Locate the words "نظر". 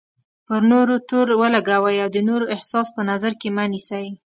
3.09-3.33